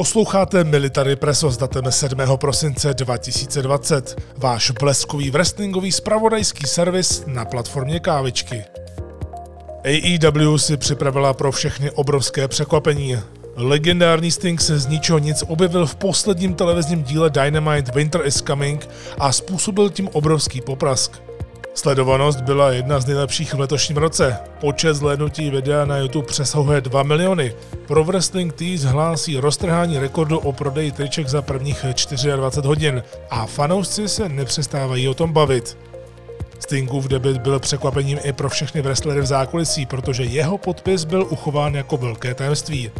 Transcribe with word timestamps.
Posloucháte 0.00 0.64
Military 0.64 1.16
Presso 1.16 1.50
s 1.50 1.56
datem 1.56 1.84
7. 1.90 2.18
prosince 2.36 2.94
2020, 2.94 4.22
váš 4.36 4.70
bleskový 4.70 5.30
wrestlingový 5.30 5.92
spravodajský 5.92 6.66
servis 6.66 7.24
na 7.26 7.44
platformě 7.44 8.00
Kávičky. 8.00 8.64
AEW 9.84 10.56
si 10.56 10.76
připravila 10.76 11.34
pro 11.34 11.52
všechny 11.52 11.90
obrovské 11.90 12.48
překvapení. 12.48 13.18
Legendární 13.56 14.30
Sting 14.30 14.60
se 14.60 14.78
z 14.78 14.86
ničeho 14.86 15.18
nic 15.18 15.44
objevil 15.48 15.86
v 15.86 15.94
posledním 15.94 16.54
televizním 16.54 17.02
díle 17.02 17.30
Dynamite 17.30 17.92
Winter 17.92 18.20
is 18.24 18.42
Coming 18.42 18.88
a 19.18 19.32
způsobil 19.32 19.90
tím 19.90 20.08
obrovský 20.12 20.60
poprask. 20.60 21.29
Sledovanost 21.74 22.40
byla 22.40 22.70
jedna 22.70 23.00
z 23.00 23.06
nejlepších 23.06 23.54
v 23.54 23.60
letošním 23.60 23.96
roce. 23.96 24.36
Počet 24.60 24.94
zhlédnutí 24.94 25.50
videa 25.50 25.84
na 25.84 25.98
YouTube 25.98 26.26
přesahuje 26.26 26.80
2 26.80 27.02
miliony. 27.02 27.54
Pro 27.86 28.04
Wrestling 28.04 28.52
Tees 28.52 28.82
hlásí 28.82 29.36
roztrhání 29.36 29.98
rekordu 29.98 30.38
o 30.38 30.52
prodeji 30.52 30.92
triček 30.92 31.28
za 31.28 31.42
prvních 31.42 31.84
24 32.36 32.68
hodin 32.68 33.02
a 33.30 33.46
fanoušci 33.46 34.08
se 34.08 34.28
nepřestávají 34.28 35.08
o 35.08 35.14
tom 35.14 35.32
bavit. 35.32 35.78
Stingův 36.58 37.08
debit 37.08 37.38
byl 37.38 37.58
překvapením 37.58 38.18
i 38.24 38.32
pro 38.32 38.48
všechny 38.48 38.82
wrestlery 38.82 39.20
v 39.20 39.26
zákulisí, 39.26 39.86
protože 39.86 40.24
jeho 40.24 40.58
podpis 40.58 41.04
byl 41.04 41.26
uchován 41.30 41.74
jako 41.74 41.96
velké 41.96 42.34
tajemství. 42.34 42.90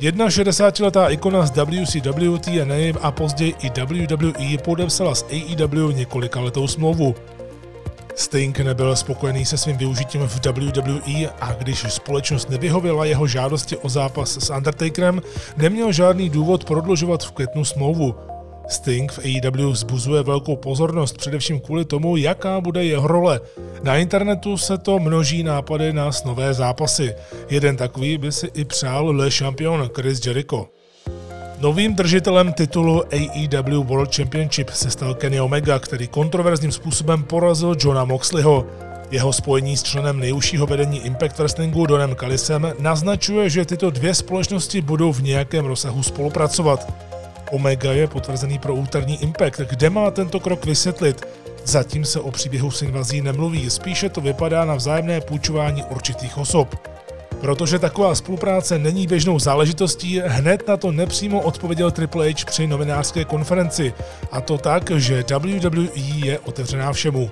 Jedna 0.00 0.28
60-letá 0.28 1.12
ikona 1.12 1.46
z 1.46 1.50
WCW, 1.50 2.38
TNA 2.38 3.00
a 3.02 3.10
později 3.10 3.54
i 3.62 3.70
WWE 3.80 4.58
podepsala 4.64 5.14
s 5.14 5.24
AEW 5.24 5.92
několika 5.92 6.40
letou 6.40 6.68
smlouvu. 6.68 7.14
Sting 8.16 8.58
nebyl 8.58 8.96
spokojený 8.96 9.44
se 9.44 9.58
svým 9.58 9.76
využitím 9.76 10.20
v 10.20 10.46
WWE 10.46 11.30
a 11.40 11.52
když 11.52 11.84
společnost 11.88 12.50
nevyhověla 12.50 13.04
jeho 13.04 13.26
žádosti 13.26 13.76
o 13.76 13.88
zápas 13.88 14.38
s 14.38 14.50
Undertakerem, 14.50 15.22
neměl 15.56 15.92
žádný 15.92 16.30
důvod 16.30 16.64
prodlužovat 16.64 17.24
v 17.24 17.32
květnu 17.32 17.64
smlouvu. 17.64 18.14
Sting 18.68 19.12
v 19.12 19.18
AEW 19.18 19.74
zbuzuje 19.74 20.22
velkou 20.22 20.56
pozornost 20.56 21.18
především 21.18 21.60
kvůli 21.60 21.84
tomu, 21.84 22.16
jaká 22.16 22.60
bude 22.60 22.84
jeho 22.84 23.08
role. 23.08 23.40
Na 23.82 23.96
internetu 23.96 24.56
se 24.58 24.78
to 24.78 24.98
množí 24.98 25.42
nápady 25.42 25.92
na 25.92 26.10
nové 26.24 26.54
zápasy. 26.54 27.14
Jeden 27.50 27.76
takový 27.76 28.18
by 28.18 28.32
si 28.32 28.50
i 28.54 28.64
přál 28.64 29.06
Le 29.06 29.30
Champion 29.30 29.90
Chris 29.96 30.26
Jericho. 30.26 30.68
Novým 31.60 31.94
držitelem 31.94 32.52
titulu 32.52 33.02
AEW 33.12 33.84
World 33.84 34.14
Championship 34.14 34.70
se 34.70 34.90
stal 34.90 35.14
Kenny 35.14 35.40
Omega, 35.40 35.78
který 35.78 36.08
kontroverzním 36.08 36.72
způsobem 36.72 37.22
porazil 37.22 37.74
Johna 37.78 38.04
Moxleyho. 38.04 38.66
Jeho 39.10 39.32
spojení 39.32 39.76
s 39.76 39.82
členem 39.82 40.20
nejužšího 40.20 40.66
vedení 40.66 41.06
Impact 41.06 41.38
Wrestlingu 41.38 41.86
Donem 41.86 42.14
Kalisem 42.14 42.72
naznačuje, 42.78 43.50
že 43.50 43.64
tyto 43.64 43.90
dvě 43.90 44.14
společnosti 44.14 44.80
budou 44.80 45.12
v 45.12 45.22
nějakém 45.22 45.64
rozsahu 45.64 46.02
spolupracovat. 46.02 46.92
Omega 47.50 47.92
je 47.92 48.06
potvrzený 48.06 48.58
pro 48.58 48.74
úterní 48.74 49.22
Impact, 49.22 49.60
kde 49.60 49.90
má 49.90 50.10
tento 50.10 50.40
krok 50.40 50.66
vysvětlit. 50.66 51.26
Zatím 51.64 52.04
se 52.04 52.20
o 52.20 52.30
příběhu 52.30 52.70
s 52.70 52.82
invazí 52.82 53.20
nemluví, 53.20 53.70
spíše 53.70 54.08
to 54.08 54.20
vypadá 54.20 54.64
na 54.64 54.74
vzájemné 54.74 55.20
půjčování 55.20 55.84
určitých 55.84 56.38
osob. 56.38 56.95
Protože 57.40 57.78
taková 57.78 58.14
spolupráce 58.14 58.78
není 58.78 59.06
běžnou 59.06 59.38
záležitostí, 59.38 60.20
hned 60.26 60.68
na 60.68 60.76
to 60.76 60.92
nepřímo 60.92 61.40
odpověděl 61.40 61.90
Triple 61.90 62.30
H 62.30 62.44
při 62.44 62.66
novinářské 62.66 63.24
konferenci. 63.24 63.94
A 64.32 64.40
to 64.40 64.58
tak, 64.58 64.90
že 64.90 65.24
WWE 65.38 65.90
je 65.94 66.38
otevřená 66.38 66.92
všemu. 66.92 67.30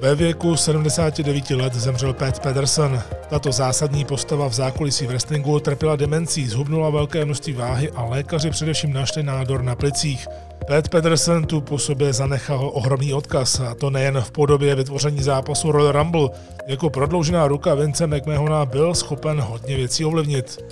Ve 0.00 0.14
věku 0.14 0.56
79 0.56 1.50
let 1.50 1.74
zemřel 1.74 2.12
Pat 2.12 2.40
Pedersen. 2.40 3.02
Tato 3.28 3.52
zásadní 3.52 4.04
postava 4.04 4.48
v 4.48 4.52
zákulisí 4.52 5.06
wrestlingu 5.06 5.60
trpěla 5.60 5.96
demencí, 5.96 6.48
zhubnula 6.48 6.90
velké 6.90 7.24
množství 7.24 7.52
váhy 7.52 7.90
a 7.90 8.04
lékaři 8.04 8.50
především 8.50 8.92
našli 8.92 9.22
nádor 9.22 9.62
na 9.62 9.76
plicích. 9.76 10.28
Pat 10.68 10.88
Pedersen 10.88 11.44
tu 11.44 11.60
po 11.60 11.78
sobě 11.78 12.12
zanechal 12.12 12.70
ohromný 12.74 13.14
odkaz, 13.14 13.60
a 13.60 13.74
to 13.74 13.90
nejen 13.90 14.20
v 14.20 14.30
podobě 14.30 14.74
vytvoření 14.74 15.22
zápasu 15.22 15.72
Royal 15.72 15.92
Rumble. 15.92 16.28
Jako 16.66 16.90
prodloužená 16.90 17.48
ruka 17.48 17.74
Vince 17.74 18.06
McMahona 18.06 18.64
byl 18.64 18.94
schopen 18.94 19.40
hodně 19.40 19.76
věcí 19.76 20.04
ovlivnit. 20.04 20.64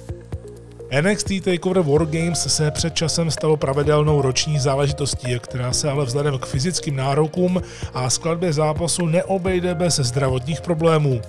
NXT 1.01 1.29
TakeOver 1.45 1.83
War 1.83 2.07
Games 2.07 2.55
se 2.55 2.71
před 2.71 2.95
časem 2.95 3.31
stalo 3.31 3.57
pravidelnou 3.57 4.23
roční 4.23 4.59
záležitostí, 4.59 5.39
která 5.39 5.73
se 5.73 5.91
ale 5.91 6.05
vzhledem 6.05 6.39
k 6.39 6.47
fyzickým 6.47 6.97
nárokům 6.97 7.63
a 7.95 8.11
skladbě 8.11 8.53
zápasu 8.53 9.07
neobejde 9.07 9.75
bez 9.75 9.97
zdravotních 9.97 10.61
problémů. 10.61 11.21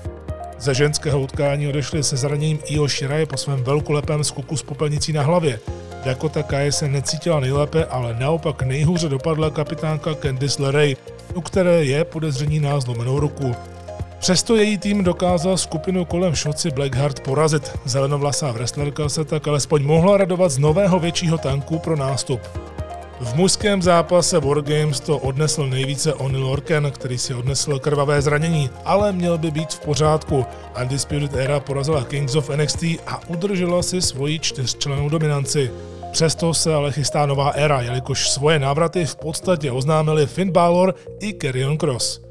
Ze 0.59 0.74
ženského 0.74 1.22
utkání 1.22 1.68
odešli 1.68 2.03
se 2.03 2.18
zraněním 2.18 2.59
Io 2.66 2.88
Shirai 2.88 3.25
po 3.25 3.38
svém 3.38 3.64
velkolepém 3.64 4.24
skoku 4.24 4.58
s 4.58 4.64
popelnicí 4.64 5.14
na 5.14 5.24
hlavě. 5.24 5.59
Dakota 6.07 6.44
Kai 6.44 6.72
se 6.72 6.88
necítila 6.88 7.40
nejlépe, 7.40 7.85
ale 7.85 8.16
naopak 8.19 8.63
nejhůře 8.63 9.09
dopadla 9.09 9.50
kapitánka 9.50 10.16
Candice 10.16 10.63
LeRae, 10.63 10.95
u 11.34 11.41
které 11.41 11.84
je 11.84 12.06
podezření 12.06 12.59
na 12.59 12.79
zlomenou 12.79 13.19
ruku. 13.19 13.56
Přesto 14.19 14.56
její 14.56 14.78
tým 14.78 15.03
dokázal 15.03 15.57
skupinu 15.57 16.06
kolem 16.06 16.35
Šoci 16.35 16.72
Blackheart 16.72 17.19
porazit. 17.19 17.72
Zelenovlasá 17.85 18.51
wrestlerka 18.51 19.09
se 19.09 19.25
tak 19.25 19.47
alespoň 19.47 19.84
mohla 19.84 20.17
radovat 20.17 20.51
z 20.51 20.57
nového 20.57 21.00
většího 21.00 21.38
tanku 21.38 21.79
pro 21.79 21.96
nástup. 21.96 22.41
V 23.22 23.35
mužském 23.35 23.81
zápase 23.81 24.40
Wargames 24.40 25.00
to 25.00 25.17
odnesl 25.17 25.67
nejvíce 25.67 26.13
Oni 26.13 26.38
Lorken, 26.38 26.91
který 26.91 27.17
si 27.17 27.34
odnesl 27.34 27.79
krvavé 27.79 28.22
zranění, 28.22 28.69
ale 28.85 29.12
měl 29.12 29.38
by 29.38 29.51
být 29.51 29.73
v 29.73 29.79
pořádku. 29.79 30.46
Undisputed 30.81 31.35
Era 31.35 31.59
porazila 31.59 32.03
Kings 32.03 32.35
of 32.35 32.50
NXT 32.50 32.84
a 33.07 33.22
udržela 33.28 33.84
si 33.84 34.01
svoji 34.01 34.40
čtyřčlenou 34.40 35.09
dominanci. 35.09 35.72
Přesto 36.12 36.53
se 36.53 36.73
ale 36.73 36.91
chystá 36.91 37.25
nová 37.25 37.50
éra, 37.50 37.81
jelikož 37.81 38.29
svoje 38.29 38.59
návraty 38.59 39.06
v 39.06 39.16
podstatě 39.16 39.72
oznámili 39.72 40.28
Finn 40.28 40.51
Balor 40.51 40.95
i 41.19 41.34
Karrion 41.34 41.78
Cross. 41.78 42.22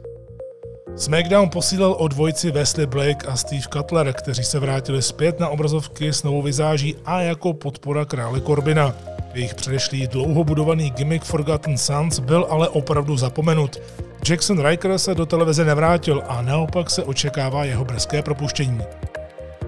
SmackDown 0.97 1.48
posílal 1.48 1.97
o 1.98 2.09
dvojici 2.09 2.50
Wesley 2.50 2.86
Blake 2.86 3.26
a 3.26 3.36
Steve 3.36 3.62
Cutler, 3.72 4.12
kteří 4.12 4.44
se 4.44 4.59
vrátili 4.59 5.03
zpět 5.03 5.41
na 5.41 5.48
obrazovky 5.48 6.12
s 6.12 6.22
novou 6.22 6.42
vizáží 6.42 6.97
a 7.04 7.20
jako 7.20 7.53
podpora 7.53 8.04
krále 8.04 8.41
Corbina. 8.41 8.94
Jejich 9.34 9.54
předešlý 9.54 10.06
dlouho 10.06 10.44
budovaný 10.44 10.91
gimmick 10.91 11.25
Forgotten 11.25 11.78
Sons 11.78 12.19
byl 12.19 12.47
ale 12.50 12.69
opravdu 12.69 13.16
zapomenut. 13.16 13.81
Jackson 14.28 14.66
Riker 14.66 14.98
se 14.98 15.15
do 15.15 15.26
televize 15.26 15.65
nevrátil 15.65 16.22
a 16.28 16.42
naopak 16.42 16.91
se 16.91 17.04
očekává 17.04 17.65
jeho 17.65 17.84
brzké 17.84 18.22
propuštění. 18.22 18.81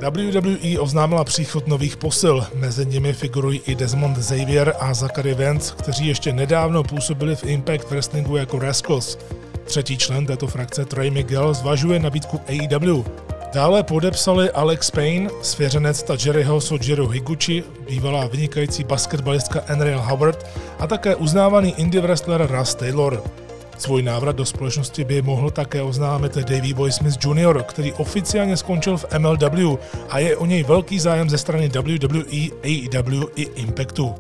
WWE 0.01 0.81
oznámila 0.81 1.25
příchod 1.25 1.67
nových 1.67 1.97
posil, 1.97 2.47
mezi 2.55 2.87
nimi 2.87 3.13
figurují 3.13 3.63
i 3.67 3.75
Desmond 3.75 4.19
Xavier 4.19 4.75
a 4.81 4.95
Zachary 4.95 5.35
Vance, 5.35 5.75
kteří 5.79 6.07
ještě 6.07 6.33
nedávno 6.33 6.85
působili 6.85 7.37
v 7.37 7.45
Impact 7.45 7.91
Wrestlingu 7.91 8.37
jako 8.37 8.59
Rascals. 8.59 9.19
Třetí 9.65 9.99
člen 9.99 10.27
této 10.27 10.47
frakce 10.47 10.85
Trey 10.85 11.11
Miguel 11.11 11.55
zvažuje 11.55 11.99
nabídku 11.99 12.41
AEW. 12.49 13.05
Dále 13.55 13.83
podepsali 13.83 14.51
Alex 14.51 14.91
Payne, 14.91 15.31
svěřenec 15.43 16.03
Tajeriho 16.03 16.61
Sojiru 16.61 17.09
Higuchi, 17.09 17.65
bývalá 17.89 18.27
vynikající 18.27 18.85
basketbalistka 18.85 19.61
Enriel 19.67 20.01
Howard 20.01 20.47
a 20.79 20.87
také 20.87 21.15
uznávaný 21.17 21.75
indie 21.77 22.03
wrestler 22.03 22.49
Russ 22.51 22.75
Taylor. 22.75 23.23
Svůj 23.79 24.03
návrat 24.03 24.37
do 24.37 24.45
společnosti 24.45 25.05
by 25.05 25.23
mohl 25.23 25.51
také 25.51 25.83
oznámit 25.83 26.37
Davey 26.37 26.73
Boy 26.73 26.93
Smith 26.93 27.25
Jr., 27.25 27.63
který 27.63 27.93
oficiálně 27.93 28.57
skončil 28.57 28.97
v 28.97 29.07
MLW 29.19 29.77
a 30.09 30.19
je 30.19 30.37
o 30.37 30.47
něj 30.47 30.63
velký 30.63 30.99
zájem 30.99 31.31
ze 31.31 31.39
strany 31.39 31.69
WWE, 31.69 32.49
AEW 32.63 33.25
i 33.37 33.43
Impactu. 33.43 34.15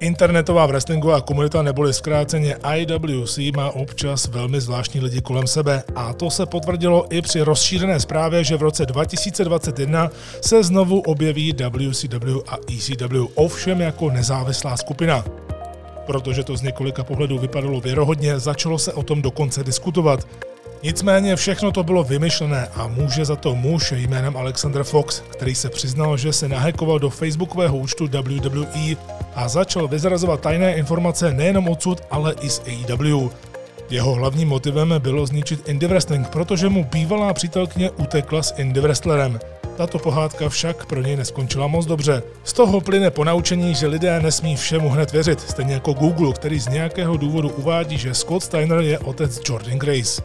Internetová 0.00 0.66
wrestlingová 0.66 1.20
komunita 1.20 1.62
neboli 1.62 1.92
zkráceně 1.94 2.56
IWC 2.76 3.38
má 3.56 3.70
občas 3.70 4.28
velmi 4.28 4.60
zvláštní 4.60 5.00
lidi 5.00 5.20
kolem 5.20 5.46
sebe 5.46 5.82
a 5.94 6.12
to 6.12 6.30
se 6.30 6.46
potvrdilo 6.46 7.06
i 7.10 7.22
při 7.22 7.40
rozšířené 7.40 8.00
zprávě, 8.00 8.44
že 8.44 8.56
v 8.56 8.62
roce 8.62 8.86
2021 8.86 10.10
se 10.40 10.62
znovu 10.62 11.00
objeví 11.00 11.54
WCW 11.70 12.38
a 12.46 12.56
ECW, 12.76 13.26
ovšem 13.34 13.80
jako 13.80 14.10
nezávislá 14.10 14.76
skupina. 14.76 15.24
Protože 16.08 16.44
to 16.44 16.56
z 16.56 16.62
několika 16.62 17.04
pohledů 17.04 17.38
vypadalo 17.38 17.80
věrohodně, 17.80 18.38
začalo 18.38 18.78
se 18.78 18.92
o 18.92 19.02
tom 19.02 19.22
dokonce 19.22 19.64
diskutovat. 19.64 20.28
Nicméně 20.82 21.36
všechno 21.36 21.72
to 21.72 21.82
bylo 21.84 22.04
vymyšlené 22.04 22.68
a 22.74 22.86
může 22.88 23.24
za 23.24 23.36
to 23.36 23.54
muž 23.54 23.92
jménem 23.92 24.36
Alexander 24.36 24.84
Fox, 24.84 25.20
který 25.20 25.54
se 25.54 25.68
přiznal, 25.68 26.16
že 26.16 26.32
se 26.32 26.48
nahekoval 26.48 26.98
do 26.98 27.10
facebookového 27.10 27.76
účtu 27.76 28.08
WWE 28.08 28.96
a 29.34 29.48
začal 29.48 29.88
vyzrazovat 29.88 30.40
tajné 30.40 30.74
informace 30.74 31.34
nejenom 31.34 31.68
odsud, 31.68 32.00
ale 32.10 32.34
i 32.40 32.50
z 32.50 32.62
AEW. 32.66 33.28
Jeho 33.90 34.14
hlavním 34.14 34.48
motivem 34.48 34.94
bylo 34.98 35.26
zničit 35.26 35.68
indie 35.68 35.88
wrestling, 35.88 36.28
protože 36.28 36.68
mu 36.68 36.84
bývalá 36.84 37.34
přítelkyně 37.34 37.90
utekla 37.90 38.42
s 38.42 38.54
indie 38.58 38.82
wrestlerem. 38.82 39.38
Tato 39.78 39.98
pohádka 39.98 40.48
však 40.48 40.86
pro 40.86 41.02
něj 41.02 41.16
neskončila 41.16 41.66
moc 41.66 41.86
dobře. 41.86 42.22
Z 42.44 42.52
toho 42.52 42.80
plyne 42.80 43.10
ponaučení, 43.10 43.74
že 43.74 43.86
lidé 43.86 44.20
nesmí 44.20 44.56
všemu 44.56 44.88
hned 44.88 45.12
věřit, 45.12 45.40
stejně 45.40 45.74
jako 45.74 45.92
Google, 45.92 46.32
který 46.32 46.60
z 46.60 46.68
nějakého 46.68 47.16
důvodu 47.16 47.48
uvádí, 47.48 47.98
že 47.98 48.14
Scott 48.14 48.42
Steiner 48.42 48.80
je 48.80 48.98
otec 48.98 49.40
Jordan 49.48 49.78
Grace. 49.78 50.22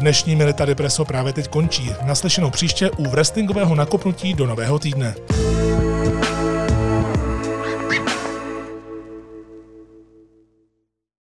Dnešní 0.00 0.36
Military 0.36 0.74
Presso 0.74 1.04
právě 1.04 1.32
teď 1.32 1.48
končí. 1.48 1.92
Naslyšenou 2.02 2.50
příště 2.50 2.90
u 2.90 3.04
wrestlingového 3.04 3.74
nakopnutí 3.74 4.34
do 4.34 4.46
nového 4.46 4.78
týdne. 4.78 5.14